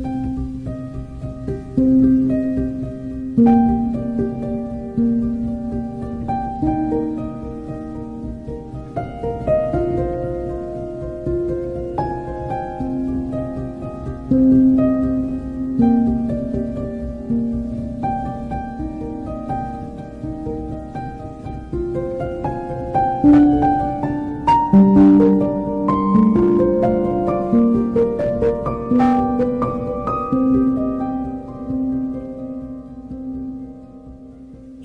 Thank 0.00 0.06
you. 3.38 3.87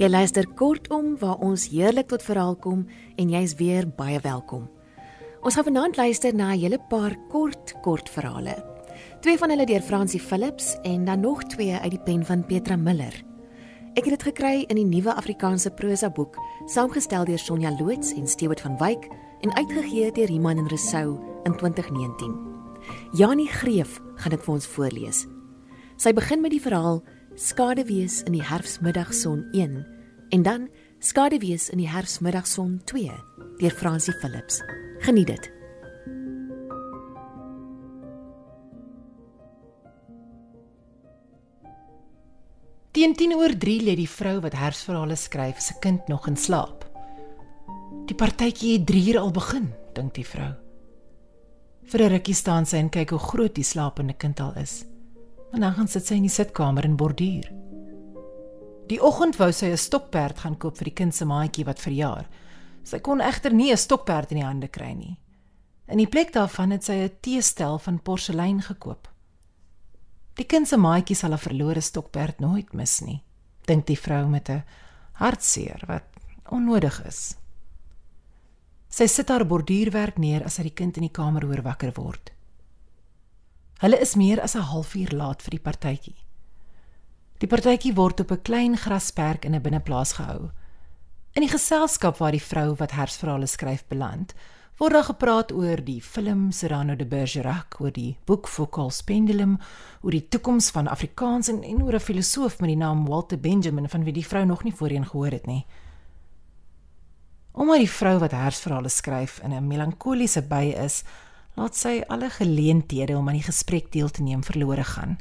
Jy 0.04 0.10
luister 0.12 0.44
kortom 0.60 1.14
waar 1.22 1.40
ons 1.48 1.70
heerlik 1.72 2.10
tot 2.12 2.24
verhaal 2.28 2.58
kom 2.60 2.82
en 3.16 3.30
jy's 3.32 3.54
weer 3.56 3.86
baie 3.88 4.18
welkom. 4.20 4.66
Ons 5.40 5.56
gaan 5.56 5.64
vanaand 5.70 5.96
luister 5.96 6.36
na 6.36 6.52
'n 6.52 6.60
hele 6.60 6.80
paar 6.90 7.16
kort 7.32 7.72
kort 7.82 8.10
verhale. 8.10 8.56
Twee 9.22 9.38
van 9.38 9.50
hulle 9.50 9.66
deur 9.66 9.82
Francie 9.82 10.20
Philips 10.20 10.76
en 10.84 11.06
dan 11.06 11.20
nog 11.20 11.44
twee 11.44 11.72
uit 11.72 11.92
die 11.92 12.04
pen 12.04 12.26
van 12.26 12.46
Petra 12.46 12.76
Miller. 12.76 13.14
Ek 13.96 14.04
het 14.04 14.20
dit 14.20 14.24
gekry 14.24 14.66
in 14.68 14.76
die 14.76 14.86
nuwe 14.86 15.14
Afrikaanse 15.14 15.72
prosa 15.72 16.10
boek, 16.10 16.36
saamgestel 16.66 17.26
deur 17.26 17.40
Sonja 17.40 17.72
Loots 17.80 18.14
en 18.14 18.28
Stewart 18.28 18.62
van 18.62 18.78
Wyk 18.78 19.08
en 19.40 19.56
uitgegee 19.56 20.12
deur 20.12 20.30
Iman 20.30 20.58
en 20.58 20.68
Resou 20.68 21.18
in 21.46 21.56
2019. 21.56 22.36
Janie 23.14 23.48
Greef 23.48 24.02
gaan 24.16 24.32
dit 24.32 24.44
vir 24.44 24.54
ons 24.54 24.68
voorlees. 24.68 25.28
Sy 25.96 26.12
begin 26.14 26.42
met 26.42 26.52
die 26.52 26.62
verhaal 26.62 27.04
Skadewees 27.36 28.22
in 28.28 28.36
die 28.36 28.44
herfsmiddagson 28.46 29.48
1 29.58 29.86
en 30.30 30.44
dan 30.46 30.68
Skadewees 31.02 31.70
in 31.74 31.80
die 31.82 31.90
herfsmiddagson 31.90 32.82
2 32.86 33.10
deur 33.58 33.74
Francie 33.74 34.14
Philips. 34.22 34.62
Geniet 35.02 35.28
dit. 35.28 35.50
Teen 42.94 43.18
10 43.18 43.34
oor 43.34 43.58
3 43.58 43.82
lê 43.82 43.98
die 43.98 44.10
vrou 44.10 44.38
wat 44.46 44.54
herfsverhale 44.54 45.18
skryf 45.18 45.58
se 45.58 45.74
kind 45.82 46.06
nog 46.08 46.30
in 46.30 46.38
slaap. 46.38 46.86
Die 48.06 48.16
partytjie 48.16 48.78
het 48.78 48.86
3 48.86 49.06
uur 49.10 49.24
al 49.26 49.34
begin, 49.34 49.72
dink 49.98 50.14
die 50.14 50.28
vrou. 50.28 50.54
Vir 51.90 52.02
'n 52.02 52.14
rukkie 52.14 52.36
staan 52.36 52.66
sy 52.66 52.78
en 52.78 52.90
kyk 52.90 53.10
hoe 53.10 53.20
groot 53.20 53.56
die 53.56 53.66
slapende 53.66 54.14
kind 54.14 54.40
al 54.40 54.54
is. 54.54 54.86
En 55.54 55.62
dan 55.62 55.74
gaan 55.74 55.88
sit 55.88 56.08
sy 56.08 56.18
in 56.18 56.26
die 56.26 56.34
sitkamer 56.34 56.86
en 56.88 56.98
borduur. 56.98 57.50
Die 58.90 59.00
oggend 59.00 59.38
wou 59.38 59.52
sy 59.52 59.70
'n 59.72 59.78
stokperd 59.78 60.40
gaan 60.40 60.58
koop 60.58 60.78
vir 60.78 60.90
die 60.90 60.98
kind 61.00 61.16
se 61.16 61.26
maatjie 61.26 61.66
wat 61.66 61.80
verjaar. 61.80 62.28
Sy 62.84 63.00
kon 63.00 63.22
egter 63.22 63.54
nie 63.54 63.72
'n 63.72 63.78
stokperd 63.78 64.32
in 64.32 64.38
die 64.38 64.46
hande 64.46 64.68
kry 64.68 64.94
nie. 64.94 65.18
In 65.88 65.98
die 65.98 66.08
plek 66.08 66.34
daarvan 66.34 66.72
het 66.72 66.84
sy 66.84 66.94
'n 66.94 67.12
teestel 67.22 67.80
van 67.80 68.02
porselein 68.02 68.62
gekoop. 68.62 69.08
Die 70.36 70.46
kind 70.46 70.68
se 70.68 70.78
maatjie 70.78 71.16
sal 71.16 71.34
'n 71.34 71.38
verlore 71.38 71.82
stokperd 71.82 72.40
nooit 72.40 72.74
mis 72.74 73.02
nie, 73.02 73.24
dink 73.66 73.86
die 73.86 73.98
vrou 73.98 74.28
met 74.28 74.50
'n 74.50 74.64
hartseer 75.14 75.84
wat 75.88 76.04
onnodig 76.50 77.06
is. 77.06 77.36
Sy 78.90 79.08
sit 79.08 79.30
haar 79.30 79.46
borduurwerk 79.46 80.18
neer 80.18 80.44
as 80.46 80.54
sy 80.56 80.64
die 80.64 80.74
kind 80.74 80.98
in 80.98 81.04
die 81.04 81.12
kamer 81.12 81.46
hoor 81.46 81.62
wakker 81.62 81.92
word. 81.96 82.32
Hulle 83.82 84.00
is 84.00 84.16
meer 84.16 84.42
as 84.42 84.56
'n 84.56 84.62
halfuur 84.62 85.12
laat 85.12 85.42
vir 85.42 85.52
die 85.52 85.60
partytjie. 85.60 86.16
Die 87.40 87.48
partytjie 87.48 87.94
word 87.96 88.20
op 88.20 88.32
'n 88.32 88.42
klein 88.42 88.78
grasperk 88.78 89.46
in 89.46 89.56
'n 89.56 89.62
binneplaas 89.62 90.14
gehou. 90.14 90.52
In 91.34 91.42
die 91.42 91.52
geselskap 91.52 92.18
waar 92.18 92.32
die 92.32 92.42
vrou 92.42 92.76
wat 92.76 92.92
hersverhale 92.92 93.48
skryf 93.48 93.84
beland, 93.88 94.34
word 94.78 94.94
daar 94.94 95.04
gepraat 95.04 95.52
oor 95.52 95.82
die 95.82 96.02
film 96.02 96.52
Cyrano 96.52 96.96
de 96.96 97.06
Bergerac, 97.06 97.80
oor 97.80 97.92
die 97.92 98.18
boek 98.26 98.48
Foucault's 98.48 99.02
Pendulum, 99.02 99.58
oor 100.02 100.12
die 100.12 100.28
toekoms 100.30 100.70
van 100.70 100.88
Afrikaans 100.88 101.50
en, 101.50 101.64
en 101.64 101.82
oor 101.84 101.94
'n 101.94 102.00
filosoof 102.00 102.60
met 102.60 102.70
die 102.70 102.78
naam 102.78 103.06
Walter 103.08 103.40
Benjamin 103.40 103.90
van 103.90 104.04
wie 104.04 104.14
die 104.14 104.26
vrou 104.26 104.46
nog 104.46 104.64
nie 104.64 104.74
voorheen 104.74 105.06
gehoor 105.06 105.32
het 105.32 105.46
nie. 105.46 105.66
Omdat 107.52 107.78
die 107.78 107.90
vrou 107.90 108.20
wat 108.20 108.32
hersverhale 108.32 108.90
skryf 108.90 109.40
in 109.44 109.54
'n 109.54 109.68
melankoliese 109.68 110.42
bui 110.42 110.74
is, 110.74 111.04
laat 111.56 111.76
sy 111.76 112.02
alle 112.08 112.30
geleenthede 112.30 113.18
om 113.18 113.28
aan 113.28 113.38
die 113.38 113.46
gesprek 113.46 113.92
deel 113.92 114.10
te 114.10 114.24
neem 114.24 114.44
verlore 114.44 114.84
gaan. 114.84 115.18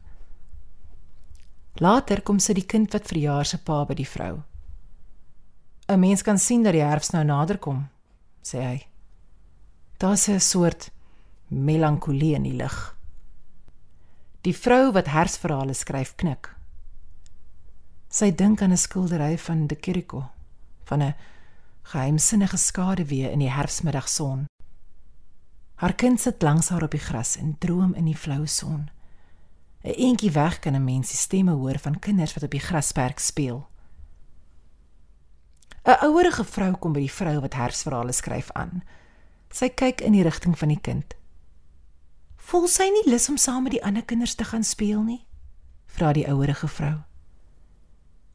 Later 1.80 2.22
kom 2.22 2.38
sy 2.38 2.52
die 2.52 2.66
kind 2.68 2.92
wat 2.92 3.08
verjaar 3.08 3.48
se 3.48 3.58
pa 3.58 3.84
by 3.84 3.94
die 3.94 4.08
vrou. 4.08 4.42
'n 5.88 6.00
Mens 6.00 6.22
kan 6.22 6.38
sien 6.38 6.62
dat 6.62 6.72
die 6.72 6.84
herfs 6.84 7.10
nou 7.12 7.24
nader 7.24 7.58
kom, 7.58 7.88
sê 8.42 8.58
hy. 8.62 8.86
Daar's 9.98 10.28
'n 10.28 10.40
soort 10.40 10.90
melankolie 11.48 12.34
in 12.34 12.42
die 12.42 12.56
lug. 12.56 12.96
Die 14.42 14.56
vrou 14.56 14.92
wat 14.92 15.06
hersverhale 15.06 15.74
skryf 15.74 16.14
knik. 16.16 16.54
Sy 18.08 18.30
dink 18.30 18.62
aan 18.62 18.72
'n 18.72 18.76
skildery 18.76 19.38
van 19.38 19.66
De 19.66 19.76
Chirico 19.80 20.30
van 20.84 21.02
'n 21.02 21.14
geheimsinnige 21.82 22.56
skaduwee 22.56 23.30
in 23.30 23.38
die 23.38 23.50
herfsmiddagson. 23.50 24.46
Haar 25.82 25.94
kind 25.98 26.20
sit 26.20 26.42
langs 26.42 26.68
haar 26.68 26.82
op 26.82 26.92
die 26.94 27.00
gras 27.02 27.36
en 27.36 27.56
droom 27.58 27.94
in 27.98 28.04
die 28.06 28.16
flou 28.16 28.46
son. 28.46 28.90
'n 29.82 29.94
Eentjie 29.98 30.30
weg 30.30 30.58
kan 30.58 30.74
'n 30.74 30.84
mens 30.84 31.08
die 31.08 31.16
stemme 31.16 31.52
hoor 31.52 31.78
van 31.78 31.98
kinders 31.98 32.34
wat 32.34 32.42
op 32.42 32.50
die 32.50 32.60
grasperk 32.60 33.18
speel. 33.18 33.66
'n 35.84 35.98
Ouerige 36.06 36.44
vrou 36.44 36.76
kom 36.76 36.92
by 36.92 37.00
die 37.00 37.12
vrou 37.12 37.40
wat 37.40 37.54
herfsverhale 37.54 38.12
skryf 38.12 38.50
aan. 38.50 38.82
Sy 39.50 39.68
kyk 39.68 40.00
in 40.00 40.12
die 40.12 40.22
rigting 40.22 40.58
van 40.58 40.68
die 40.68 40.80
kind. 40.80 41.14
"Voel 42.36 42.68
sy 42.68 42.84
nie 42.84 43.10
lus 43.10 43.28
om 43.28 43.36
saam 43.36 43.62
met 43.62 43.72
die 43.72 43.84
ander 43.84 44.04
kinders 44.04 44.34
te 44.34 44.44
gaan 44.44 44.64
speel 44.64 45.02
nie?" 45.02 45.26
vra 45.86 46.12
die 46.12 46.28
ouerige 46.28 46.68
vrou. 46.68 47.02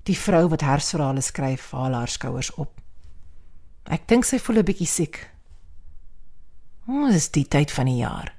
Die 0.03 0.17
vrou 0.17 0.47
wat 0.49 0.61
herfsverhale 0.61 1.21
skryf, 1.21 1.71
haal 1.71 1.93
haar 1.93 2.07
skouers 2.07 2.53
op. 2.53 2.81
"Ek 3.83 4.07
dink 4.07 4.25
sy 4.25 4.39
voel 4.39 4.57
'n 4.57 4.65
bietjie 4.65 4.87
siek." 4.87 5.36
"Ons 6.87 7.15
is 7.15 7.29
die 7.29 7.45
tyd 7.45 7.71
van 7.71 7.85
die 7.85 7.99
jaar," 7.99 8.33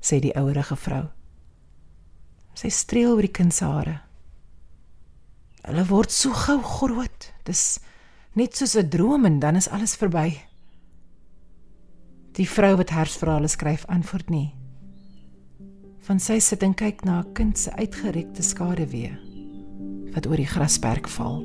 sê 0.00 0.20
die 0.20 0.34
ouerige 0.36 0.76
vrou. 0.76 1.08
Sy 2.54 2.68
streel 2.68 3.14
oor 3.14 3.22
die 3.22 3.32
kind 3.32 3.54
se 3.54 3.64
hare. 3.64 4.00
Hulle 5.64 5.84
word 5.88 6.10
so 6.10 6.32
gou 6.32 6.58
groot. 6.62 7.32
Dis 7.44 7.78
net 8.34 8.56
soos 8.56 8.76
'n 8.76 8.88
droom 8.88 9.24
en 9.24 9.38
dan 9.38 9.56
is 9.56 9.68
alles 9.68 9.96
verby. 9.96 10.40
Die 12.32 12.48
vrou 12.48 12.76
wat 12.76 12.90
hersverhale 12.90 13.48
skryf 13.48 13.84
antwoord 13.86 14.30
nie. 14.30 14.54
Van 16.00 16.20
sy 16.20 16.38
sit 16.38 16.62
en 16.62 16.74
kyk 16.74 17.04
na 17.04 17.20
'n 17.20 17.32
kind 17.32 17.58
se 17.58 17.70
uitgerekte 17.70 18.42
skaduwee 18.42 19.16
wat 20.14 20.26
oor 20.26 20.36
die 20.36 20.46
grasperk 20.46 21.08
val. 21.08 21.42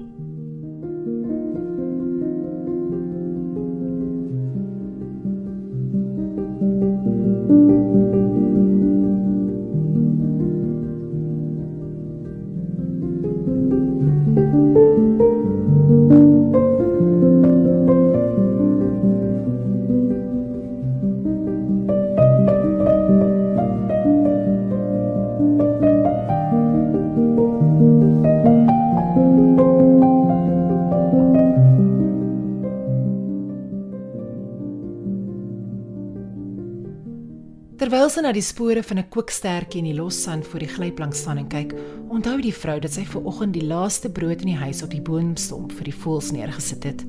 Terwyl 38.13 38.27
sy 38.27 38.29
na 38.29 38.37
die 38.37 38.45
spore 38.45 38.81
van 38.85 38.99
'n 38.99 39.09
kookstertjie 39.09 39.79
in 39.81 39.85
die 39.89 39.97
los 39.97 40.21
sand 40.21 40.45
voor 40.45 40.59
die 40.59 40.69
glyplank 40.69 41.15
staan 41.15 41.37
en 41.37 41.47
kyk, 41.49 41.73
onthou 42.13 42.41
die 42.41 42.53
vrou 42.53 42.79
dat 42.79 42.93
sy 42.93 43.05
ver 43.05 43.25
oggend 43.25 43.53
die 43.53 43.65
laaste 43.65 44.09
brood 44.09 44.41
in 44.41 44.53
die 44.53 44.61
huis 44.65 44.83
op 44.83 44.91
die 44.91 45.01
boomstomp 45.01 45.71
vir 45.71 45.83
die 45.83 45.95
voëls 46.01 46.31
neergesit 46.31 46.83
het. 46.83 47.01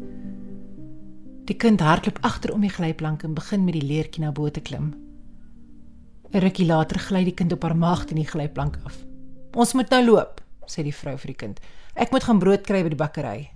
Die 1.45 1.57
kind 1.57 1.81
hardloop 1.81 2.19
agter 2.23 2.55
om 2.55 2.61
die 2.63 2.73
glyplank 2.73 3.23
en 3.23 3.35
begin 3.35 3.65
met 3.65 3.75
die 3.75 3.85
leertjie 3.85 4.25
na 4.25 4.33
bo 4.33 4.49
te 4.49 4.61
klim. 4.61 4.95
'n 6.33 6.41
Rukkie 6.41 6.67
later 6.67 6.99
gly 6.99 7.25
die 7.25 7.35
kind 7.35 7.53
op 7.53 7.63
haar 7.63 7.77
maag 7.77 8.07
teen 8.07 8.23
die 8.25 8.31
glyplank 8.33 8.79
af. 8.85 8.97
"Ons 9.55 9.75
moet 9.75 9.91
nou 9.91 10.05
loop," 10.05 10.41
sê 10.67 10.83
die 10.83 10.95
vrou 10.95 11.19
vir 11.19 11.27
die 11.27 11.37
kind. 11.37 11.61
"Ek 11.97 12.13
moet 12.13 12.25
gaan 12.25 12.39
brood 12.39 12.63
kry 12.63 12.83
by 12.83 12.89
die 12.89 13.05
bakkery." 13.05 13.51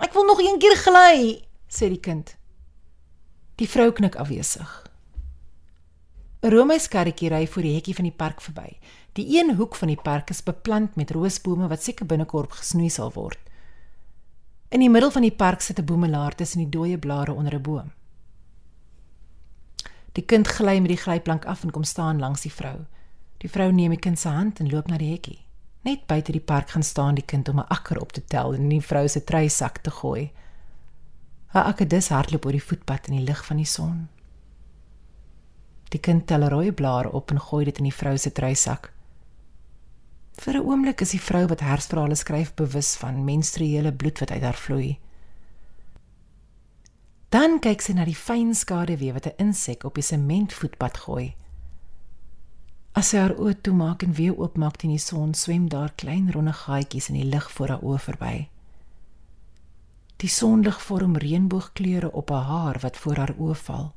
"Ek 0.00 0.12
wil 0.12 0.24
nog 0.24 0.40
een 0.40 0.58
keer 0.58 0.76
gly," 0.76 1.40
sê 1.68 1.88
die 1.88 2.00
kind. 2.00 2.36
Die 3.54 3.68
vrou 3.68 3.92
knik 3.92 4.16
afwesig. 4.16 4.83
'n 6.44 6.50
Romeis 6.52 6.88
karretjie 6.92 7.30
ry 7.32 7.46
voor 7.46 7.64
die 7.64 7.72
hekkie 7.72 7.94
van 7.96 8.04
die 8.04 8.12
park 8.12 8.40
verby. 8.44 8.76
Die 9.16 9.24
een 9.38 9.54
hoek 9.56 9.74
van 9.80 9.88
die 9.88 10.00
park 10.02 10.30
is 10.30 10.42
beplant 10.42 10.96
met 10.96 11.10
roosbome 11.10 11.68
wat 11.68 11.82
seker 11.82 12.06
binnekort 12.06 12.52
gesnoei 12.52 12.90
sal 12.90 13.12
word. 13.14 13.38
In 14.68 14.80
die 14.80 14.90
middel 14.90 15.10
van 15.10 15.22
die 15.22 15.32
park 15.32 15.60
sit 15.60 15.78
'n 15.78 15.84
boemelaar 15.84 16.34
tussen 16.34 16.60
die 16.60 16.68
dooie 16.68 16.98
blare 16.98 17.32
onder 17.32 17.54
'n 17.54 17.62
boom. 17.62 17.92
Die 20.12 20.24
kind 20.24 20.48
gly 20.48 20.78
met 20.78 20.88
die 20.88 20.96
glyplank 20.96 21.44
af 21.46 21.62
en 21.62 21.70
kom 21.70 21.84
staan 21.84 22.18
langs 22.18 22.40
die 22.40 22.52
vrou. 22.52 22.84
Die 23.38 23.50
vrou 23.50 23.72
neem 23.72 23.90
die 23.90 23.98
kind 23.98 24.18
se 24.18 24.28
hand 24.28 24.60
en 24.60 24.70
loop 24.70 24.86
na 24.86 24.98
die 24.98 25.12
hekkie. 25.12 25.44
Net 25.80 26.06
buite 26.06 26.32
die 26.32 26.40
park 26.40 26.70
gaan 26.70 26.82
staan 26.82 27.14
die 27.14 27.24
kind 27.24 27.48
om 27.48 27.58
'n 27.58 27.68
akker 27.68 28.00
op 28.00 28.12
te 28.12 28.24
tel 28.24 28.54
en 28.54 28.60
in 28.60 28.68
die 28.68 28.80
vrou 28.80 29.08
se 29.08 29.24
treisak 29.24 29.78
te 29.78 29.90
gooi. 29.90 30.30
Haar 31.46 31.64
akkedis 31.64 32.08
hardloop 32.08 32.44
oor 32.44 32.52
die 32.52 32.62
voetpad 32.62 33.06
in 33.08 33.16
die 33.16 33.24
lig 33.24 33.44
van 33.46 33.56
die 33.56 33.66
son. 33.66 34.08
Die 35.94 36.02
kind 36.02 36.26
tel 36.26 36.42
'n 36.42 36.50
rooi 36.50 36.72
blaar 36.72 37.06
op 37.06 37.30
en 37.30 37.40
gooi 37.40 37.64
dit 37.64 37.78
in 37.78 37.84
die 37.84 37.94
vrou 37.94 38.16
se 38.18 38.32
treisak. 38.32 38.92
Vir 40.42 40.54
'n 40.54 40.66
oomblik 40.66 41.00
is 41.00 41.10
die 41.10 41.20
vrou 41.20 41.46
wat 41.46 41.60
hersverhale 41.60 42.14
skryf 42.14 42.54
bewus 42.54 42.96
van 42.96 43.24
menstruele 43.24 43.92
bloed 43.92 44.18
wat 44.18 44.30
uit 44.30 44.42
haar 44.42 44.60
vloei. 44.64 44.98
Dan 47.28 47.60
kyk 47.60 47.80
sy 47.80 47.92
na 47.92 48.04
die 48.04 48.16
fyn 48.16 48.54
skaduwee 48.54 49.12
wat 49.12 49.26
'n 49.26 49.38
insek 49.46 49.84
op 49.84 49.94
die 49.94 50.02
sementvoetpad 50.02 50.96
gooi. 50.96 51.34
As 52.92 53.08
sy 53.08 53.18
haar 53.18 53.36
oë 53.38 53.60
toemaak 53.60 54.02
en 54.02 54.12
weer 54.12 54.36
oopmaak 54.38 54.76
teen 54.76 54.90
die 54.90 54.98
son, 54.98 55.34
swem 55.34 55.68
daar 55.68 55.92
klein 55.94 56.32
ronde 56.32 56.52
gaatjies 56.52 57.08
in 57.08 57.14
die 57.14 57.30
lug 57.30 57.50
voor 57.50 57.68
haar 57.68 57.82
oë 57.82 57.98
verby. 57.98 58.48
Die 60.16 60.28
sonlig 60.28 60.82
vorm 60.82 61.16
reënboogkleure 61.16 62.12
op 62.12 62.28
haar 62.30 62.42
haar 62.42 62.78
wat 62.80 62.96
voor 62.96 63.16
haar 63.16 63.34
oë 63.38 63.54
val. 63.54 63.94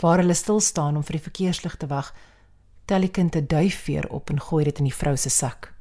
Waar 0.00 0.18
hulle 0.18 0.34
stil 0.34 0.60
staan 0.60 0.96
om 0.96 1.02
vir 1.02 1.18
die 1.18 1.26
verkeerslig 1.28 1.76
te 1.76 1.86
wag, 1.86 2.14
tel 2.84 3.00
die 3.00 3.10
kind 3.10 3.36
'n 3.36 3.46
duifveer 3.46 4.10
op 4.10 4.30
en 4.30 4.40
gooi 4.40 4.64
dit 4.64 4.78
in 4.78 4.84
die 4.84 4.94
vrou 4.94 5.16
se 5.16 5.30
sak. 5.30 5.74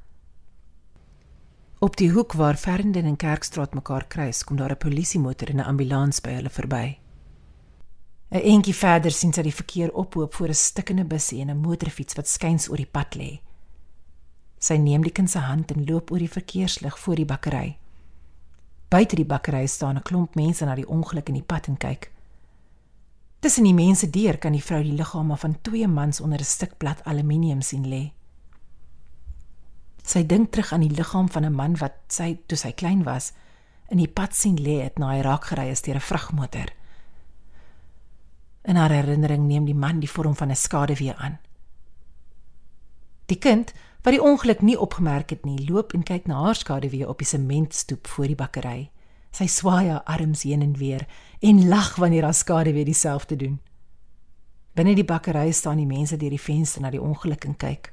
Op 1.79 1.97
die 1.97 2.11
hoek 2.11 2.33
waar 2.33 2.55
Fernden 2.55 3.05
en 3.05 3.15
Kerkstraat 3.15 3.73
mekaar 3.73 4.05
kruis, 4.07 4.43
kom 4.43 4.57
daar 4.57 4.71
'n 4.71 4.77
polisiemotor 4.77 5.49
en 5.49 5.57
'n 5.57 5.65
ambulans 5.65 6.21
by 6.21 6.29
hulle 6.29 6.49
verby. 6.49 6.97
'n 8.31 8.41
Entjie 8.41 8.75
verder 8.75 9.11
sien 9.11 9.33
sy 9.33 9.41
die 9.41 9.53
verkeer 9.53 9.91
ophoop 9.93 10.33
voor 10.33 10.47
'n 10.47 10.53
stikkende 10.53 11.05
busie 11.05 11.41
en 11.41 11.49
'n 11.49 11.57
motorfiets 11.57 12.13
wat 12.13 12.27
skuins 12.27 12.69
oor 12.69 12.77
die 12.77 12.91
pad 12.91 13.15
lê. 13.15 13.39
Sy 14.59 14.77
neem 14.77 15.03
die 15.03 15.11
kind 15.11 15.29
se 15.29 15.39
hand 15.39 15.71
en 15.71 15.85
loop 15.85 16.11
oor 16.11 16.19
die 16.19 16.29
verkeerslig 16.29 16.99
voor 16.99 17.15
die 17.15 17.25
bakkery. 17.25 17.77
Buite 18.89 19.15
die 19.15 19.25
bakkery 19.25 19.67
staan 19.67 19.97
'n 19.97 20.01
klomp 20.01 20.35
mense 20.35 20.65
na 20.65 20.75
die 20.75 20.87
ongeluk 20.87 21.27
in 21.27 21.33
die 21.33 21.43
pad 21.43 21.67
en 21.67 21.77
kyk. 21.77 22.11
Tussen 23.43 23.65
die 23.67 23.73
mense 23.75 24.07
deur 24.07 24.37
kan 24.39 24.53
die 24.55 24.63
vrou 24.63 24.77
die 24.85 24.95
liggame 24.95 25.35
van 25.35 25.57
twee 25.67 25.87
mans 25.87 26.21
onder 26.23 26.39
'n 26.39 26.47
stuk 26.47 26.77
plat 26.77 27.03
aluminium 27.03 27.61
sien 27.61 27.83
lê. 27.83 28.13
Sy 30.03 30.25
dink 30.25 30.51
terug 30.51 30.71
aan 30.71 30.79
die 30.79 30.95
liggaam 30.95 31.29
van 31.29 31.45
'n 31.45 31.55
man 31.55 31.75
wat 31.75 31.93
sy 32.07 32.39
toe 32.47 32.57
sy 32.57 32.71
klein 32.71 33.03
was 33.03 33.33
in 33.89 33.97
die 33.97 34.07
pad 34.07 34.35
sien 34.35 34.55
lê 34.55 34.81
het 34.83 34.97
na 34.97 35.09
hy 35.09 35.21
raak 35.21 35.43
gery 35.43 35.67
is 35.69 35.81
deur 35.81 35.95
'n 35.95 35.99
vragmotor. 36.09 36.69
In 38.63 38.75
haar 38.75 38.91
herinnering 38.91 39.47
neem 39.47 39.65
die 39.65 39.75
man 39.75 39.99
die 39.99 40.09
vorm 40.09 40.35
van 40.35 40.49
'n 40.49 40.55
skaduwee 40.55 41.15
aan. 41.15 41.39
Die 43.25 43.39
kind, 43.39 43.73
wat 44.03 44.13
die 44.13 44.23
ongeluk 44.23 44.61
nie 44.61 44.79
opgemerk 44.79 45.29
het 45.29 45.45
nie, 45.45 45.69
loop 45.69 45.93
en 45.93 46.03
kyk 46.03 46.27
na 46.27 46.43
haar 46.43 46.55
skaduwee 46.55 47.09
op 47.09 47.17
die 47.17 47.27
sementstoep 47.27 48.07
voor 48.07 48.27
die 48.27 48.35
bakkery. 48.35 48.92
Sy 49.33 49.47
swaai 49.49 49.89
haar 49.89 50.03
arms 50.05 50.43
heen 50.45 50.61
en 50.61 50.75
weer 50.77 51.07
en 51.41 51.67
lag 51.67 51.95
wanneer 51.95 52.23
haar 52.23 52.37
skaduwee 52.37 52.85
dieselfde 52.85 53.35
doen. 53.35 53.59
Binne 54.73 54.95
die 54.95 55.05
bakkery 55.05 55.51
staan 55.51 55.81
die 55.81 55.89
mense 55.89 56.17
deur 56.17 56.33
die 56.33 56.41
venster 56.41 56.81
na 56.81 56.89
die 56.93 57.01
ongeluk 57.01 57.45
en 57.45 57.57
kyk. 57.57 57.91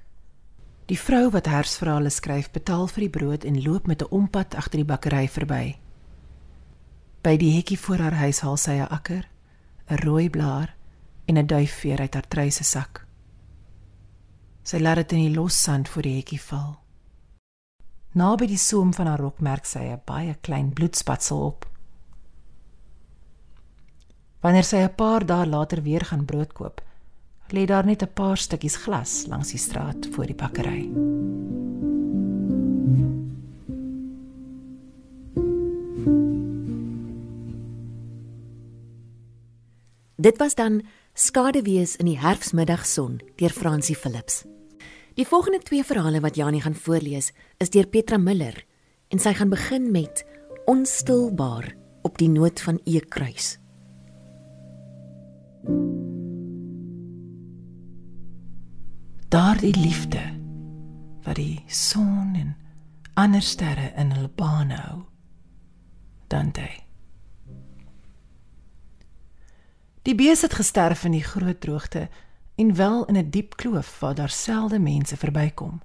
Die 0.88 0.98
vrou 0.98 1.30
wat 1.30 1.46
hersverhale 1.46 2.10
skryf, 2.10 2.50
betaal 2.50 2.88
vir 2.90 3.04
die 3.04 3.12
brood 3.14 3.44
en 3.44 3.62
loop 3.62 3.86
met 3.86 4.02
'n 4.02 4.10
ompad 4.10 4.54
agter 4.54 4.78
die 4.78 4.90
bakkery 4.92 5.28
verby. 5.28 5.76
By 7.22 7.36
die 7.36 7.52
hekkie 7.56 7.78
voor 7.78 7.98
haar 7.98 8.18
huis 8.24 8.40
haal 8.40 8.56
sy 8.56 8.72
'n 8.80 8.88
akker, 8.88 9.28
'n 9.88 9.96
rooi 10.04 10.30
blaar 10.30 10.74
en 11.26 11.38
'n 11.38 11.46
duifveer 11.46 12.00
uit 12.00 12.14
haar 12.14 12.28
truise 12.28 12.64
sak. 12.64 13.06
Sy 14.62 14.78
laat 14.78 14.96
dit 14.96 15.12
in 15.12 15.18
die 15.18 15.34
los 15.34 15.62
sand 15.62 15.88
voor 15.88 16.02
die 16.02 16.16
hekkie 16.16 16.40
val. 16.40 16.78
Naby 18.12 18.48
die 18.50 18.58
soem 18.58 18.90
van 18.94 19.06
haar 19.06 19.20
rok 19.22 19.38
merk 19.38 19.66
sy 19.70 19.86
'n 19.86 20.02
baie 20.04 20.34
klein 20.42 20.72
bloedspatsel 20.74 21.40
op. 21.46 21.66
Wanneer 24.42 24.64
sy 24.64 24.76
'n 24.82 24.94
paar 24.94 25.26
dae 25.26 25.46
later 25.46 25.82
weer 25.82 26.04
gaan 26.04 26.24
brood 26.24 26.52
koop, 26.52 26.82
lê 27.50 27.66
daar 27.66 27.86
net 27.86 28.02
'n 28.02 28.12
paar 28.14 28.36
stukkies 28.36 28.76
glas 28.76 29.26
langs 29.26 29.50
die 29.50 29.58
straat 29.58 30.08
voor 30.12 30.26
die 30.26 30.34
bakkery. 30.34 30.90
Dit 40.16 40.38
was 40.38 40.54
dan 40.54 40.82
Skadewees 41.14 41.96
in 41.96 42.06
die 42.06 42.18
herfsmiddagson 42.18 43.20
deur 43.36 43.50
Francie 43.50 43.96
Philips. 43.96 44.44
Die 45.20 45.28
volgende 45.28 45.58
twee 45.60 45.84
verhale 45.84 46.20
wat 46.24 46.36
Janie 46.36 46.62
gaan 46.64 46.74
voorlees, 46.74 47.32
is 47.60 47.68
deur 47.68 47.84
Petra 47.86 48.16
Miller 48.16 48.56
en 49.12 49.20
sy 49.20 49.34
gaan 49.36 49.50
begin 49.52 49.90
met 49.92 50.22
Onstilbaar 50.64 51.74
op 52.08 52.16
die 52.16 52.28
noot 52.32 52.60
van 52.64 52.80
E 52.88 53.02
kruis. 53.04 53.58
daardie 59.30 59.76
liefde 59.76 60.22
wat 61.22 61.36
die 61.36 61.60
son 61.68 62.32
en 62.34 62.56
ander 63.14 63.44
sterre 63.44 63.92
in 64.00 64.10
hul 64.16 64.30
baan 64.34 64.72
hou 64.74 64.96
Dante 66.32 66.66
Die 70.08 70.16
bees 70.16 70.42
het 70.42 70.56
gesterf 70.56 71.04
in 71.04 71.14
die 71.14 71.22
groot 71.22 71.60
droogte 71.60 72.08
en 72.60 72.74
wel 72.80 73.04
in 73.04 73.16
'n 73.16 73.30
diep 73.30 73.56
kloof 73.56 74.00
waar 74.00 74.14
daar 74.14 74.34
selde 74.36 74.78
mense 74.78 75.16
verbykom 75.16 75.80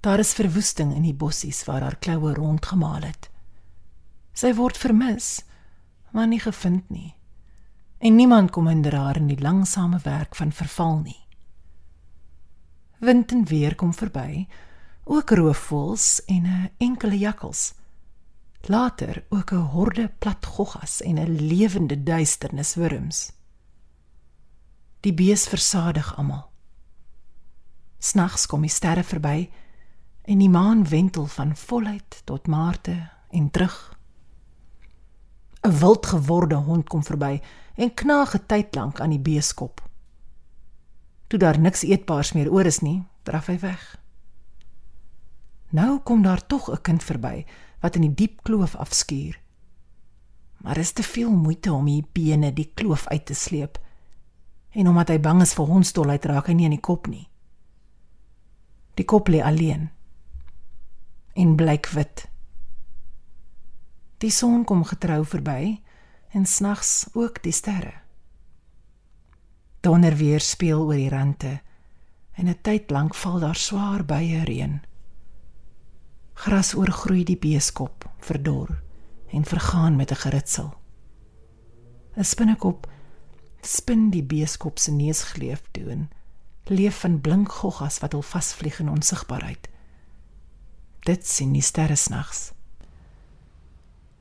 Daar 0.00 0.18
is 0.18 0.32
verwoesting 0.32 0.94
in 0.94 1.02
die 1.02 1.14
bossies 1.14 1.64
waar 1.64 1.82
haar 1.82 1.96
kloue 1.96 2.34
rondgemaal 2.34 3.02
het 3.02 3.30
Sy 4.32 4.54
word 4.54 4.76
vermis 4.76 5.44
maar 6.10 6.26
nie 6.26 6.40
gevind 6.40 6.90
nie 6.90 7.14
en 7.98 8.16
niemand 8.16 8.50
kom 8.50 8.66
hinder 8.66 8.96
haar 8.96 9.16
in 9.16 9.26
die 9.26 9.40
langsame 9.40 9.98
werk 10.02 10.34
van 10.34 10.52
verval 10.52 10.98
nie 10.98 11.22
wind 13.02 13.32
en 13.32 13.44
weer 13.44 13.74
kom 13.74 13.90
verby, 13.94 14.46
ook 15.04 15.30
roofvoëls 15.30 16.24
en 16.24 16.42
'n 16.46 16.70
enkele 16.78 17.18
jakkals. 17.18 17.74
Later 18.60 19.24
ook 19.28 19.50
'n 19.52 19.56
horde 19.74 20.10
plat 20.18 20.46
goggas 20.46 21.02
en 21.02 21.18
'n 21.18 21.36
lewende 21.46 22.02
duisternis 22.02 22.74
wurms. 22.74 23.32
Die 25.02 25.14
bees 25.14 25.48
versadig 25.50 26.12
almal. 26.16 26.44
Snags 27.98 28.46
kom 28.46 28.62
die 28.62 28.70
sterre 28.70 29.02
verby 29.02 29.50
en 30.22 30.38
die 30.38 30.50
maan 30.50 30.84
wentel 30.88 31.26
van 31.26 31.56
volheid 31.58 32.20
tot 32.24 32.46
maarte 32.46 32.94
en 33.30 33.50
terug. 33.50 33.98
'n 35.62 35.78
Wild 35.78 36.06
geworde 36.06 36.54
hond 36.54 36.88
kom 36.88 37.02
verby 37.02 37.40
en 37.74 37.94
knaag 37.94 38.34
'n 38.34 38.46
tyd 38.46 38.74
lank 38.74 39.00
aan 39.00 39.10
die 39.10 39.20
beeskop. 39.30 39.82
Toe 41.26 41.38
daar 41.38 41.58
niks 41.58 41.82
eetbaars 41.82 42.32
meer 42.32 42.50
oor 42.50 42.66
is 42.66 42.80
nie, 42.80 43.02
draf 43.22 43.46
hy 43.46 43.58
weg. 43.58 43.98
Nou 45.70 45.98
kom 45.98 46.22
daar 46.22 46.46
tog 46.46 46.70
'n 46.70 46.82
kind 46.82 47.02
verby 47.02 47.46
wat 47.80 47.94
in 47.94 48.00
die 48.00 48.14
diep 48.14 48.42
kloof 48.42 48.76
afskuur. 48.76 49.40
Maar 50.58 50.76
is 50.76 50.92
te 50.92 51.02
veel 51.02 51.30
moeite 51.30 51.72
om 51.72 51.84
die 51.84 52.06
bene 52.12 52.52
die 52.52 52.70
kloof 52.74 53.06
uit 53.06 53.26
te 53.26 53.34
sleep. 53.34 53.78
En 54.72 54.88
omdat 54.88 55.08
hy 55.08 55.18
bang 55.20 55.42
is 55.44 55.54
vir 55.54 55.68
hondstolheid 55.68 56.24
raak 56.24 56.46
hy 56.48 56.56
nie 56.56 56.68
in 56.70 56.76
die 56.76 56.80
kop 56.80 57.06
nie. 57.06 57.28
Die 58.96 59.04
kop 59.04 59.28
lê 59.28 59.42
alleen. 59.44 59.90
In 61.34 61.56
blik 61.56 61.88
wit. 61.92 62.26
Die 64.18 64.30
son 64.30 64.64
kom 64.64 64.84
getrou 64.84 65.24
verby 65.24 65.82
en 66.32 66.46
snags 66.46 67.08
ook 67.12 67.42
die 67.42 67.52
sterre. 67.52 68.00
Donder 69.82 70.14
weer 70.16 70.40
speel 70.40 70.84
oor 70.86 70.96
die 70.96 71.10
rande 71.10 71.60
en 72.38 72.48
'n 72.48 72.62
tyd 72.62 72.90
lank 72.90 73.14
val 73.14 73.40
daar 73.40 73.56
swaar 73.56 74.04
baie 74.04 74.44
reën. 74.44 74.80
Gras 76.34 76.74
oorgroei 76.74 77.24
die 77.24 77.36
beeskop, 77.36 78.08
verdor 78.18 78.82
en 79.32 79.44
vergaan 79.44 79.96
met 79.96 80.10
'n 80.10 80.22
geritsel. 80.24 80.74
'n 82.16 82.24
Spinnekop 82.24 82.86
spin 83.66 84.10
die 84.10 84.22
beeskop 84.22 84.78
se 84.78 84.92
neusgleuf 84.92 85.62
doen, 85.70 86.10
leef 86.64 87.00
van 87.00 87.20
blink 87.20 87.52
goggas 87.52 87.98
wat 87.98 88.12
hul 88.12 88.22
vasvlieg 88.22 88.78
in 88.78 88.90
onsigbaarheid. 88.90 89.68
Dit 91.02 91.26
sien 91.26 91.52
die 91.52 91.62
sterre 91.62 91.96
snags. 91.96 92.52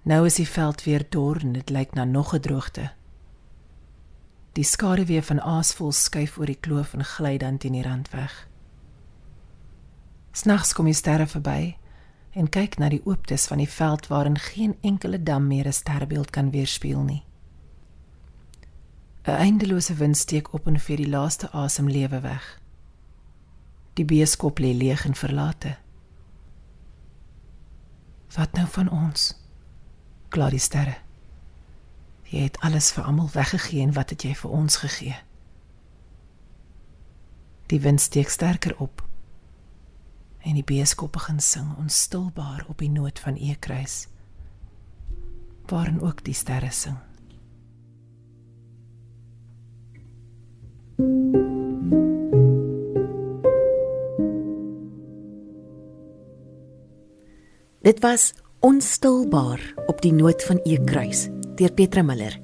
Nou 0.01 0.25
is 0.25 0.35
die 0.35 0.47
veld 0.47 0.83
weer 0.83 1.05
dor 1.09 1.37
en 1.41 1.53
dit 1.53 1.69
lyk 1.69 1.93
na 1.93 2.03
nog 2.03 2.33
'n 2.33 2.39
droogte. 2.39 2.91
Die 4.51 4.63
skaduwee 4.63 5.21
van 5.21 5.41
aasvol 5.41 5.91
skuif 5.91 6.37
oor 6.37 6.45
die 6.45 6.59
kloof 6.59 6.93
en 6.93 7.05
gly 7.05 7.37
dan 7.37 7.57
teen 7.57 7.71
die 7.71 7.83
rand 7.83 8.09
weg. 8.09 8.47
Snags 10.31 10.73
kom 10.73 10.85
die 10.85 10.93
sterre 10.93 11.27
verby 11.27 11.77
en 12.31 12.49
kyk 12.49 12.77
na 12.77 12.89
die 12.89 13.01
ooptes 13.05 13.45
van 13.47 13.57
die 13.57 13.69
veld 13.69 14.07
waarin 14.07 14.37
geen 14.39 14.77
enkele 14.81 15.23
dam 15.23 15.47
meer 15.47 15.67
'n 15.67 15.73
sterrebeeld 15.73 16.29
kan 16.29 16.51
weerspieël 16.51 17.03
nie. 17.03 17.23
'n 19.23 19.29
Eindelose 19.29 19.93
wind 19.93 20.17
steek 20.17 20.53
op 20.53 20.67
en 20.67 20.79
vee 20.79 20.95
die 20.95 21.09
laaste 21.09 21.51
asemlewe 21.51 22.19
weg. 22.21 22.59
Die 23.93 24.05
beeskop 24.05 24.59
lê 24.59 24.73
leeg 24.73 25.05
en 25.05 25.15
verlate. 25.15 25.77
Wat 28.35 28.51
nou 28.51 28.67
van 28.67 28.89
ons? 28.89 29.37
Klaar 30.29 30.49
die 30.49 30.59
sterre. 30.59 30.95
Jy 32.23 32.39
het 32.39 32.59
alles 32.59 32.91
vir 32.91 33.03
almal 33.03 33.29
weggegee 33.33 33.81
en 33.81 33.93
wat 33.93 34.09
het 34.09 34.23
jy 34.23 34.33
vir 34.35 34.51
ons 34.51 34.75
gegee? 34.75 35.15
Die 37.67 37.79
wind 37.79 38.01
steek 38.01 38.29
sterker 38.29 38.77
op 38.77 39.05
en 40.41 40.53
die 40.57 40.63
beeskop 40.63 41.11
begin 41.11 41.39
sing 41.39 41.77
onstilbaar 41.77 42.65
op 42.67 42.77
die 42.77 42.89
noot 42.89 43.19
van 43.19 43.35
eekruis 43.35 44.07
waarin 45.69 46.01
ook 46.01 46.23
die 46.23 46.33
sterre 46.33 46.71
sing 46.71 46.97
Dit 57.81 57.99
was 57.99 58.33
onstilbaar 58.59 59.73
op 59.85 60.01
die 60.01 60.13
noot 60.13 60.43
van 60.43 60.59
eekruis 60.63 61.27
deur 61.59 61.73
Petra 61.73 62.03
Miller. 62.05 62.37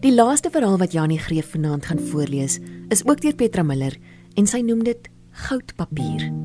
Die 0.00 0.14
laaste 0.14 0.48
verhaal 0.50 0.78
wat 0.80 0.94
Janie 0.96 1.18
Greef 1.18 1.50
vanaand 1.52 1.90
gaan 1.90 2.00
voorlees, 2.00 2.56
is 2.88 3.04
ook 3.04 3.20
deur 3.20 3.34
Petra 3.34 3.62
Miller 3.62 3.98
en 4.34 4.46
sy 4.46 4.62
noem 4.64 4.84
dit 4.86 5.10
Goudpapier. 5.30 6.39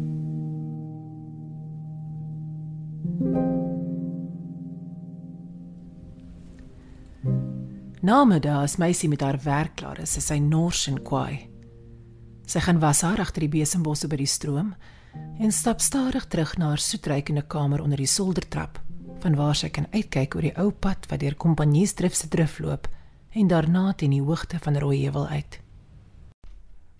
Namiddag 8.05 8.61
as 8.61 8.75
meisie 8.77 9.07
met 9.09 9.23
haar 9.25 9.39
werk 9.41 9.79
klaar 9.79 9.97
is, 10.03 10.11
is 10.19 10.27
sy 10.29 10.35
nors 10.37 10.83
en 10.91 10.99
kwaai. 11.01 11.47
Sy 12.45 12.61
gaan 12.61 12.77
was 12.83 12.99
haar 13.01 13.17
agter 13.23 13.41
die 13.41 13.53
besembosse 13.55 14.05
by 14.11 14.19
die 14.19 14.29
stroom 14.29 14.75
en 15.41 15.53
stap 15.55 15.81
stadig 15.81 16.27
terug 16.29 16.51
na 16.61 16.67
haar 16.73 16.83
soetreikende 16.83 17.41
kamer 17.49 17.81
onder 17.81 17.97
die 17.97 18.09
soldertrap, 18.09 18.77
vanwaar 19.23 19.57
sy 19.57 19.71
kan 19.73 19.87
uitkyk 19.95 20.37
oor 20.37 20.45
die 20.45 20.53
ou 20.61 20.67
pad 20.69 21.07
wat 21.09 21.23
deur 21.23 21.37
kompanjiesdrif 21.47 22.13
se 22.19 22.29
drif 22.29 22.59
loop 22.61 22.85
en 23.33 23.49
daarna 23.49 23.95
teen 23.97 24.13
die 24.13 24.21
hoogte 24.21 24.61
van 24.61 24.77
Rooiheuwel 24.77 25.25
uit. 25.39 25.57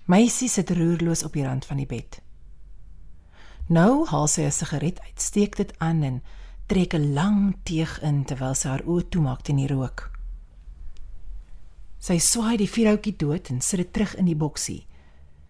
Meisie 0.09 0.49
sit 0.49 0.73
roerloos 0.73 1.21
op 1.27 1.37
die 1.37 1.45
rand 1.45 1.69
van 1.69 1.83
die 1.83 1.89
bed. 1.91 2.17
Nou 3.69 4.07
haal 4.09 4.27
sy 4.27 4.41
'n 4.41 4.51
sigaret 4.51 4.97
uit, 5.05 5.21
steek 5.21 5.55
dit 5.55 5.71
aan 5.77 6.01
en 6.03 6.21
trek 6.65 6.95
'n 6.95 7.13
lang 7.13 7.57
teeg 7.63 8.01
in 8.01 8.25
terwyl 8.25 8.55
sy 8.55 8.69
haar 8.69 8.87
oë 8.87 9.09
toemaak 9.09 9.43
teen 9.43 9.61
die 9.61 9.69
rook. 9.69 10.14
Sy 12.05 12.19
swaai 12.21 12.59
die 12.61 12.69
vierhoutjie 12.69 13.15
dood 13.17 13.49
en 13.49 13.63
sit 13.65 13.81
dit 13.81 13.93
terug 13.93 14.11
in 14.19 14.27
die 14.29 14.37
boksie. 14.37 14.83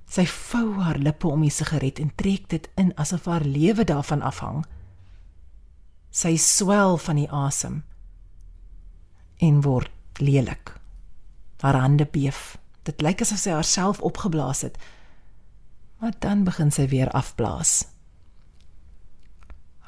Sy 0.08 0.24
vou 0.30 0.78
haar 0.86 1.02
lippe 1.02 1.28
om 1.28 1.42
die 1.44 1.52
sigaret 1.52 2.00
en 2.00 2.14
trek 2.16 2.46
dit 2.54 2.70
in 2.80 2.94
asof 3.02 3.26
haar 3.28 3.44
lewe 3.44 3.84
daarvan 3.84 4.24
afhang. 4.24 4.62
Sy 6.16 6.38
swel 6.40 6.96
van 7.02 7.20
die 7.20 7.28
asem 7.28 7.82
en 9.44 9.60
word 9.66 9.92
lelik. 10.24 10.72
Haar 11.60 11.82
hande 11.82 12.08
beef. 12.08 12.56
Dit 12.88 13.04
lyk 13.04 13.26
asof 13.26 13.42
sy 13.42 13.52
haarself 13.52 14.00
opgeblaas 14.00 14.64
het. 14.64 14.80
Maar 16.00 16.16
dan 16.24 16.48
begin 16.48 16.72
sy 16.72 16.88
weer 16.88 17.12
afblaas. 17.12 17.82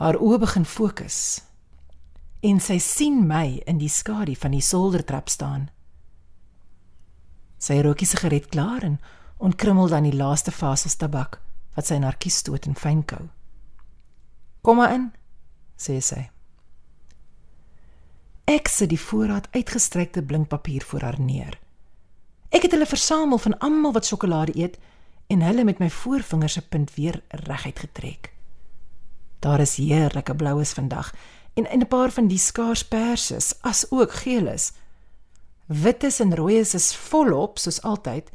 Haar 0.02 0.20
oë 0.20 0.42
begin 0.44 0.68
fokus 0.68 1.46
en 2.46 2.60
sy 2.62 2.78
sien 2.84 3.24
my 3.28 3.64
in 3.66 3.80
die 3.80 3.90
skadu 3.90 4.36
van 4.36 4.52
die 4.54 4.62
soldertrap 4.62 5.32
staan. 5.32 5.70
Sy 7.58 7.82
rook 7.82 7.98
die 7.98 8.08
sigaret 8.08 8.50
klaar 8.50 8.84
en 8.84 9.00
ontkrummel 9.38 9.88
dan 9.88 10.04
die 10.04 10.16
laaste 10.16 10.52
fasels 10.52 10.96
tabak 10.96 11.42
wat 11.76 11.86
sy 11.86 11.96
in 12.00 12.04
haar 12.04 12.18
kies 12.18 12.38
stoot 12.38 12.66
en 12.66 12.76
fyn 12.76 13.04
kou. 13.06 13.30
"Kom 14.62 14.78
maar 14.78 14.94
in," 14.94 15.12
sê 15.78 16.02
sy. 16.02 16.30
Ek 18.46 18.68
sit 18.68 18.90
die 18.90 19.00
voorraad 19.00 19.48
uitgestrekte 19.52 20.24
blinkpapier 20.24 20.84
voor 20.84 21.02
haar 21.02 21.20
neer. 21.20 21.60
Ek 22.50 22.62
het 22.62 22.72
hulle 22.72 22.86
versamel 22.86 23.38
van 23.38 23.58
almal 23.60 23.94
wat 23.94 24.06
sjokolade 24.06 24.56
eet 24.56 24.78
en 25.28 25.42
hulle 25.42 25.64
met 25.64 25.80
my 25.80 25.90
voorvinger 25.90 26.50
se 26.50 26.62
punt 26.62 26.94
weer 26.96 27.22
reguit 27.28 27.80
getrek. 27.80 28.32
Daar 29.40 29.60
is 29.60 29.76
heerlike 29.76 30.36
bloues 30.36 30.72
vandag 30.74 31.12
en 31.54 31.68
'n 31.80 31.88
paar 31.88 32.12
van 32.12 32.28
die 32.28 32.38
skaars 32.38 32.84
perses 32.84 33.54
as 33.62 33.86
ook 33.92 34.14
geeles. 34.14 34.72
Wites 35.68 36.20
en 36.24 36.36
rooies 36.36 36.74
is 36.74 36.94
volop 36.96 37.60
soos 37.60 37.82
altyd. 37.82 38.30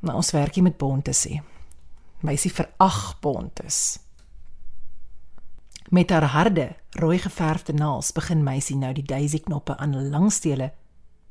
Maar 0.00 0.18
ons 0.18 0.30
werk 0.32 0.54
hier 0.54 0.64
met 0.64 0.78
bonte 0.80 1.12
sê. 1.12 1.40
Meisie 2.22 2.52
verag 2.52 3.18
bontes. 3.20 3.98
Met 5.92 6.10
haar 6.10 6.24
harde, 6.32 6.70
rooi 6.96 7.18
geverfde 7.18 7.74
naels 7.76 8.12
begin 8.16 8.42
meisie 8.42 8.76
nou 8.76 8.94
die 8.96 9.04
daisy 9.04 9.42
knoppe 9.44 9.76
aan 9.76 10.08
langstele, 10.08 10.70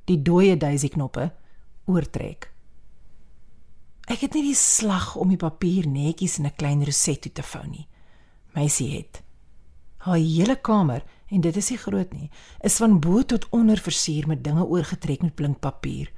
die 0.06 0.20
dooie 0.22 0.58
daisy 0.58 0.92
knoppe 0.94 1.32
oortrek. 1.90 2.52
Ek 4.12 4.22
het 4.22 4.36
nie 4.36 4.52
die 4.52 4.58
slag 4.58 5.16
om 5.16 5.32
die 5.34 5.40
papier 5.40 5.88
netjies 5.88 6.38
in 6.38 6.46
'n 6.46 6.56
klein 6.56 6.86
roset 6.86 7.22
toe 7.22 7.32
te 7.32 7.44
vou 7.44 7.66
nie. 7.68 7.88
Meisie 8.54 8.98
het 8.98 9.24
haar 10.02 10.18
hele 10.18 10.56
kamer 10.56 11.04
en 11.32 11.42
dit 11.42 11.58
is 11.58 11.70
nie 11.72 11.80
groot 11.80 12.14
nie, 12.14 12.30
is 12.60 12.78
van 12.84 13.00
bo 13.00 13.24
tot 13.24 13.48
onder 13.56 13.80
versier 13.80 14.28
met 14.28 14.44
dinge 14.44 14.66
oorgetrek 14.66 15.24
met 15.24 15.36
blink 15.36 15.60
papier. 15.64 16.12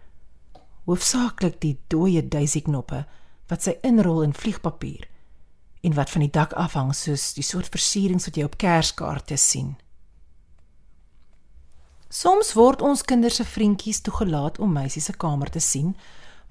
Hoofsaaklik 0.89 1.60
die 1.62 1.77
dooie 1.88 2.24
daisy 2.27 2.63
knoppe 2.65 3.03
wat 3.51 3.63
sy 3.63 3.77
inrol 3.86 4.24
in 4.25 4.34
vliegpapier 4.34 5.05
en 5.84 5.93
wat 5.93 6.10
van 6.10 6.24
die 6.24 6.32
dak 6.32 6.55
afhang 6.60 6.93
soos 6.96 7.34
die 7.38 7.46
soort 7.46 7.70
versierings 7.72 8.25
wat 8.27 8.39
jy 8.39 8.48
op 8.48 8.58
kerskaarte 8.58 9.38
sien. 9.38 9.75
Soms 12.13 12.53
word 12.53 12.82
ons 12.86 13.01
kinders 13.10 13.39
se 13.41 13.46
vriendjies 13.46 14.03
toegelaat 14.05 14.60
om 14.62 14.74
meisie 14.74 15.01
se 15.01 15.15
kamer 15.17 15.50
te 15.50 15.60
sien, 15.60 15.96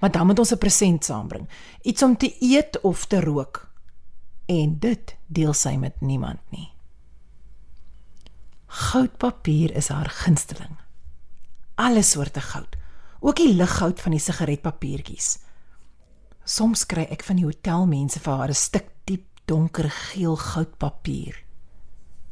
maar 0.03 0.11
dan 0.11 0.27
moet 0.27 0.39
ons 0.39 0.53
'n 0.53 0.59
present 0.59 1.05
saambring, 1.05 1.49
iets 1.83 2.03
om 2.03 2.17
te 2.17 2.35
eet 2.41 2.81
of 2.81 3.07
te 3.07 3.21
rook. 3.21 3.71
En 4.47 4.79
dit 4.79 5.17
deel 5.27 5.53
sy 5.53 5.77
met 5.77 6.01
niemand 6.01 6.41
nie. 6.51 6.73
Goudpapier 8.93 9.73
is 9.75 9.89
haar 9.89 10.11
gunsteling. 10.11 10.77
Alle 11.75 12.03
soorte 12.03 12.41
goud, 12.41 12.77
ook 13.21 13.37
die 13.37 13.55
liggoud 13.55 14.01
van 14.01 14.13
die 14.13 14.21
sigaretpapiertjies. 14.21 15.39
Soms 16.45 16.83
kry 16.87 17.07
ek 17.09 17.25
van 17.25 17.41
die 17.41 17.47
hotelmense 17.47 18.21
vir 18.21 18.37
haar 18.37 18.53
'n 18.53 18.55
stuk 18.55 18.91
diep 19.09 19.25
donker 19.49 19.89
geel 19.91 20.37
goudpapier. 20.37 21.41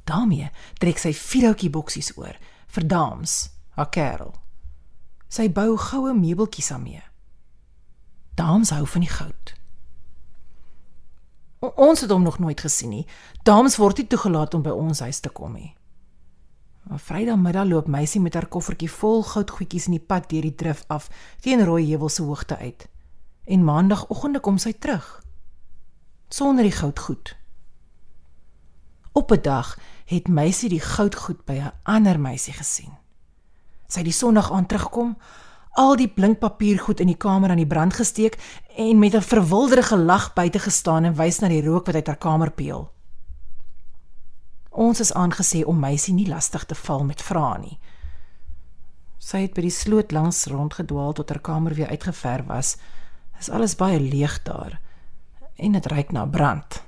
daarmee 0.05 0.50
trek 0.79 0.99
sy 0.99 1.12
vierhoutjie 1.12 1.71
boksies 1.71 2.17
oor 2.17 2.37
vir 2.67 2.87
dames, 2.87 3.50
haar 3.71 3.90
kerel. 3.90 4.35
Sy 5.29 5.49
bou 5.49 5.76
goue 5.79 6.14
meubeltjies 6.14 6.69
daarmee. 6.69 7.02
Dames 8.35 8.71
hou 8.71 8.87
van 8.87 9.00
die 9.00 9.11
goud. 9.11 9.55
O 11.61 11.73
ons 11.76 12.00
het 12.00 12.11
hom 12.11 12.23
nog 12.23 12.38
nooit 12.38 12.61
gesien 12.61 12.90
nie. 12.90 13.07
Dames 13.43 13.76
word 13.76 13.97
nie 13.97 14.07
toegelaat 14.07 14.55
om 14.55 14.62
by 14.62 14.71
ons 14.71 15.00
huis 15.00 15.21
te 15.21 15.29
kom 15.29 15.52
nie. 15.52 15.80
Maar 16.83 16.99
Vrydagmiddag 16.99 17.67
loop 17.67 17.87
meisie 17.87 18.21
met 18.21 18.35
haar 18.35 18.47
koffertjie 18.47 18.91
vol 18.91 19.23
goudgoedjies 19.23 19.87
in 19.87 19.99
die 19.99 20.07
pad 20.07 20.29
deur 20.31 20.43
die 20.43 20.55
drif 20.55 20.85
af 20.89 21.11
teen 21.41 21.65
rooi 21.65 21.87
heuwel 21.91 22.09
se 22.09 22.23
hoogte 22.23 22.57
uit. 22.57 22.89
En 23.45 23.65
maandagooggend 23.65 24.41
kom 24.41 24.59
sy 24.59 24.73
terug 24.73 25.21
sonder 26.31 26.63
die 26.63 26.73
goudgoed. 26.73 27.37
Op 29.13 29.33
'n 29.33 29.43
dag 29.43 29.79
het 30.05 30.29
meisie 30.29 30.69
die 30.69 30.81
goudgoed 30.81 31.45
by 31.45 31.53
'n 31.53 31.73
ander 31.83 32.21
meisie 32.21 32.53
gesien. 32.53 32.93
Sy 33.87 33.99
het 33.99 34.05
die 34.05 34.13
Sondag 34.13 34.53
aan 34.53 34.67
terugkom, 34.67 35.17
al 35.71 35.97
die 35.97 36.09
blinkpapiergoed 36.09 37.01
in 37.01 37.07
die 37.07 37.17
kamer 37.17 37.51
aan 37.51 37.57
die 37.57 37.67
brand 37.67 37.95
gesteek 37.95 38.39
en 38.77 38.99
met 38.99 39.15
'n 39.15 39.21
verwilderde 39.21 39.97
lag 39.97 40.33
buite 40.33 40.59
gestaan 40.59 41.05
en 41.05 41.15
wys 41.15 41.39
na 41.39 41.49
die 41.49 41.65
rook 41.65 41.87
wat 41.87 41.95
uit 41.95 42.07
haar 42.07 42.17
kamer 42.17 42.51
peel. 42.51 42.93
Ons 44.71 45.00
is 45.00 45.12
aangesê 45.12 45.65
om 45.67 45.79
meisie 45.79 46.15
nie 46.15 46.29
lastig 46.29 46.65
te 46.65 46.75
val 46.79 47.05
met 47.05 47.23
vrae 47.23 47.59
nie. 47.59 47.79
Sy 49.21 49.43
het 49.45 49.55
by 49.55 49.67
die 49.67 49.75
sloot 49.75 50.15
langs 50.15 50.47
rondgedwaal 50.49 51.12
tot 51.19 51.29
haar 51.29 51.43
kamer 51.45 51.75
weer 51.75 51.91
uitgeverf 51.91 52.47
was. 52.47 52.77
Is 53.41 53.50
alles 53.50 53.77
baie 53.77 54.00
leeg 54.00 54.39
daar 54.47 54.79
en 55.61 55.73
dit 55.77 55.87
reuk 55.93 56.12
na 56.12 56.25
brand. 56.25 56.81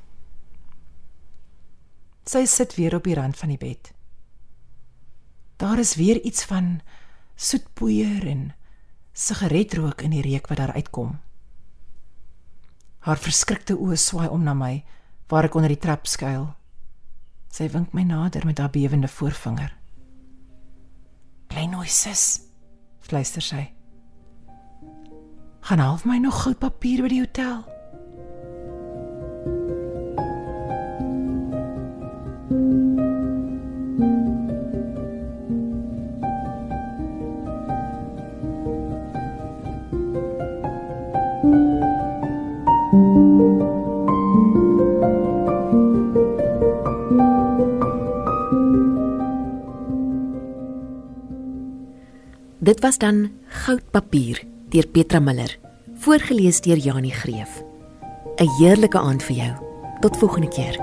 Sy 2.25 2.47
sit 2.47 2.77
weer 2.79 2.95
op 2.97 3.05
die 3.05 3.19
rand 3.19 3.37
van 3.37 3.51
die 3.53 3.59
bed. 3.61 3.93
Daar 5.61 5.79
is 5.79 5.97
weer 5.99 6.23
iets 6.23 6.47
van 6.49 6.81
soetpoeier 7.37 8.25
en 8.27 8.55
sigaretrook 9.13 10.07
in 10.07 10.15
die 10.17 10.25
reuk 10.25 10.49
wat 10.49 10.63
daar 10.63 10.73
uitkom. 10.73 11.19
Haar 13.03 13.19
verskrikte 13.19 13.77
oë 13.77 13.99
swaai 13.99 14.29
om 14.31 14.47
na 14.47 14.55
my 14.55 14.85
waar 15.29 15.51
ek 15.51 15.57
onder 15.59 15.73
die 15.75 15.83
trap 15.83 16.07
skuil. 16.07 16.53
Sy 17.53 17.69
wink 17.69 17.93
my 17.93 18.03
nader 18.09 18.47
met 18.49 18.59
haar 18.59 18.71
bewende 18.73 19.09
voorvinger. 19.09 19.77
"Klein 21.47 21.75
oises," 21.77 22.41
fluister 23.01 23.43
sy. 23.43 23.73
"Gaan 25.61 25.79
half 25.79 26.05
my 26.05 26.19
nog 26.19 26.43
goudpapier 26.43 27.03
by 27.03 27.09
die 27.09 27.21
hotel." 27.21 27.72
Dit 52.63 52.81
was 52.81 52.99
dan 52.99 53.31
Goudpapier 53.47 54.43
deur 54.71 54.87
Petra 54.87 55.19
Miller, 55.19 55.59
voorgeles 55.99 56.61
deur 56.61 56.77
Janie 56.77 57.11
Greef. 57.11 57.63
'n 58.37 58.49
Heerlike 58.59 58.99
aand 58.99 59.23
vir 59.23 59.37
jou. 59.37 59.53
Tot 60.01 60.17
volgende 60.17 60.49
keer. 60.49 60.79